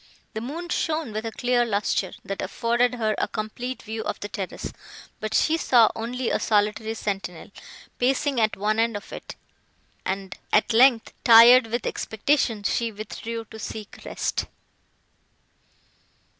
[0.33, 4.29] The moon shone with a clear lustre, that afforded her a complete view of the
[4.29, 4.73] terrace;
[5.19, 7.51] but she saw only a solitary sentinel,
[7.99, 9.35] pacing at one end of it;
[10.03, 14.45] and, at length, tired with expectation, she withdrew to seek rest.